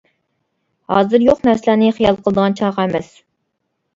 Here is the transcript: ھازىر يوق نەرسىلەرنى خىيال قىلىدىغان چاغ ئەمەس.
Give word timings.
ھازىر 0.93 1.25
يوق 1.25 1.43
نەرسىلەرنى 1.49 1.91
خىيال 1.97 2.17
قىلىدىغان 2.23 2.57
چاغ 2.61 2.79
ئەمەس. 2.85 3.13